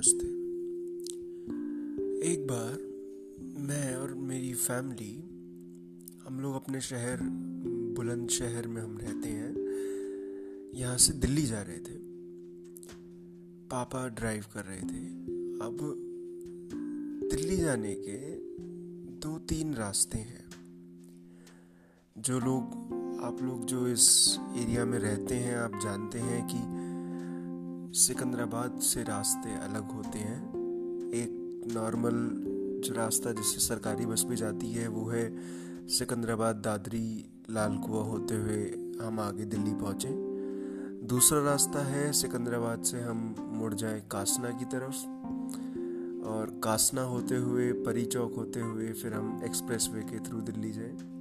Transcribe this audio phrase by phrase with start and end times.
[0.00, 0.26] नमस्ते।
[2.32, 2.78] एक बार
[3.62, 5.16] मैं और मेरी फैमिली
[6.26, 7.18] हम लोग अपने शहर,
[7.96, 9.56] बुलंद शहर में हम रहते हैं।
[10.74, 11.98] यहाँ से दिल्ली जा रहे थे।
[13.68, 15.12] पापा ड्राइव कर रहे थे।
[15.60, 15.78] अब
[17.30, 18.36] दिल्ली जाने के
[19.04, 20.50] दो तीन रास्ते हैं।
[22.18, 22.64] जो लोग,
[23.22, 26.79] आप लोग जो इस एरिया में रहते हैं, आप जानते हैं कि
[27.92, 30.48] सिकंदराबाद से रास्ते अलग होते हैं।
[31.10, 32.12] एक नॉर्मल
[32.84, 35.36] जो रास्ता जिससे सरकारी बस भी जाती है, वो है
[35.88, 38.64] सिकंदराबाद दादरी लाल कुआ होते हुए
[39.06, 40.08] हम आगे दिल्ली पहुँचे।
[41.06, 44.96] दूसरा रास्ता है सिकंदराबाद से हम मुड़ जाए कासना की तरफ़।
[46.26, 50.72] और कासना होते हुए, परी चौक होते हुए फिर हम एक्सप्रेस वे के थ्रू दिल्ली
[50.72, 51.19] जाए।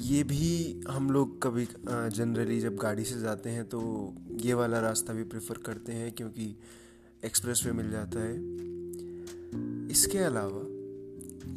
[0.00, 5.12] ये भी हम लोग कभी जनरली जब गाड़ी से जाते हैं तो ये वाला रास्ता
[5.12, 6.56] भी प्रेफर करते हैं क्योंकि
[7.24, 8.36] एक्सप्रेस वे मिल जाता है।
[9.90, 10.62] इसके अलावा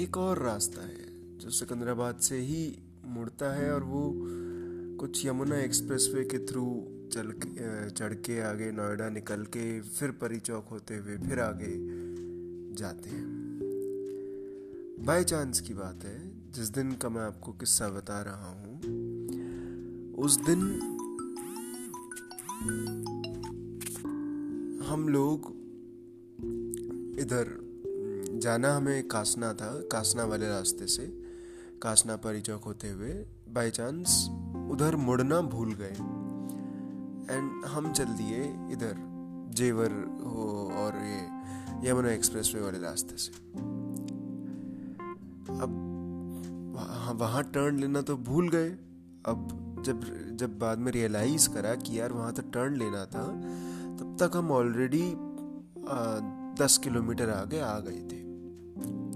[0.00, 4.12] एक और रास्ता है जो सिकंदराबाद से ही मुड़ता है और वो
[4.96, 10.10] कुछ यमुना एक्सप्रेस वे के थ्रू चल के चढ़ के आगे नोएडा निकल के फिर
[10.10, 11.72] परी चौक होते हुए फिर आगे
[12.74, 13.24] जाते हैं।
[15.06, 18.78] बाय चांस की बात है जिस दिन का मैं आपको किस्सा बता रहा हूँ,
[20.14, 20.60] उस दिन
[24.88, 25.50] हम लोग
[27.20, 27.50] इधर,
[28.42, 31.06] जाना हमें कासना था, कासना वाले रास्ते से,
[31.82, 33.12] कासना परी चौक होते हुए।
[33.48, 34.28] बाई चांस
[34.70, 35.96] उधर मुड़ना भूल गए।
[37.34, 38.94] एंड हम चल दिए इधर,
[39.54, 39.92] जेवर
[40.24, 43.32] हो और ये, यमुना एक्सप्रेस वे वाले रास्ते से।
[45.58, 45.90] अब
[46.74, 48.68] वहाँ टर्न लेना तो भूल गए।
[49.26, 50.00] अब जब
[50.36, 53.24] जब बाद में रियलाइज़ करा कि यार वहाँ तो टर्न लेना था,
[53.98, 55.04] तब तक हम ऑलरेडी
[56.58, 58.22] दस किलोमीटर आगे आ गए थे,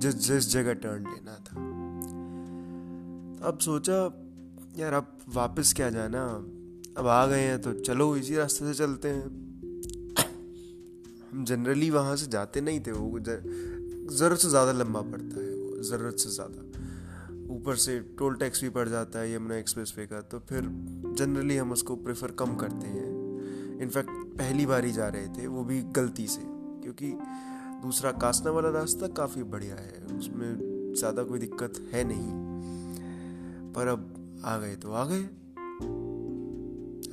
[0.00, 1.56] जिस जिस जगह टर्न लेना था।
[3.48, 3.98] अब सोचा,
[4.78, 6.24] यार अब वापस क्या जाना?
[6.98, 9.26] अब आ गए हैं तो चलो इसी रास्ते से चलते हैं।
[11.24, 16.16] हम जनरली वहाँ से जाते नहीं थे, वो ज़रूरत से ज़्यादा लंबा पड़ता है ज़रूरत
[16.18, 16.73] से ज़्यादा।
[17.54, 20.62] ऊपर से टोल टैक्स भी पड़ जाता है यमुना एक्सप्रेस वे का तो फिर
[21.18, 25.64] जनरली हम उसको प्रेफर कम करते हैं। इनफैक्ट पहली बार ही जा रहे थे, वो
[25.64, 26.42] भी गलती से,
[26.82, 27.12] क्योंकि
[27.82, 34.42] दूसरा कासना वाला रास्ता काफ़ी बढ़िया है, उसमें ज़्यादा कोई दिक्कत है नहीं। पर अब
[34.44, 35.22] आ गए तो आ गए।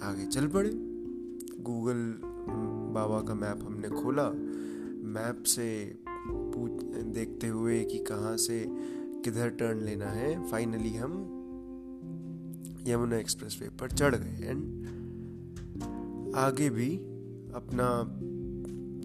[0.04, 0.70] आगे चल पड़े।
[1.64, 2.00] गूगल
[2.94, 4.30] बाबा का मैप हमने खोला।
[5.12, 5.68] मैप से
[6.08, 6.72] पूछ,
[7.14, 8.60] देखते हुए कि कहाँ से
[9.24, 10.50] किधर टर्न लेना है?
[10.52, 11.14] फाइनली हम
[12.88, 16.96] यमुना एक्सप्रेस वे पर चढ़ गए। एंड आगे भी
[17.56, 17.88] अपना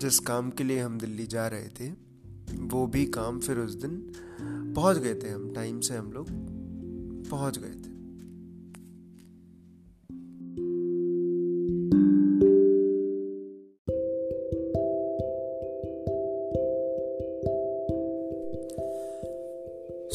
[0.00, 1.90] जिस काम के लिए हम दिल्ली जा रहे थे,
[2.66, 4.12] वो भी काम फिर उस दिन
[4.74, 6.26] पहुँच गए थे हम। टाइम से हम लोग
[7.30, 7.95] पहुँच गए थे।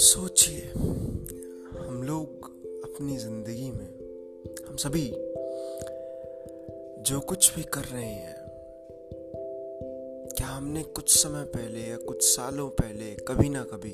[0.02, 0.62] सोचिए,
[1.80, 2.46] हम लोग
[2.84, 3.90] अपनी ज़िंदगी में,
[4.70, 5.04] हम सभी
[7.04, 8.36] जो कुछ भी कर रहे हैं,
[10.38, 13.94] क्या हमने कुछ समय पहले या कुछ सालों पहले कभी ना कभी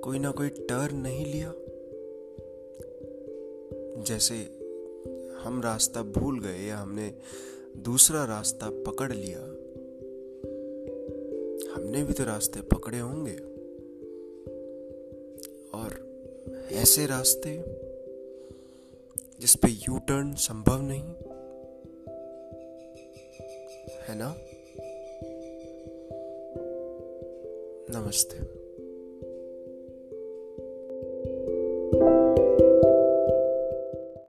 [0.00, 1.52] कोई ना कोई टर्न नहीं लिया?
[4.02, 4.34] जैसे
[5.44, 7.14] हम रास्ता भूल गए या हमने
[7.76, 9.40] दूसरा रास्ता पकड़ लिया,
[11.74, 13.49] हमने भी तो रास्ते पकड़े होंगे।
[15.80, 16.10] और
[16.72, 17.64] ऐसे रास्ते
[19.40, 21.04] जिस पे यू टर्न संभव नहीं
[24.08, 24.34] है ना?
[27.98, 28.59] नमस्ते।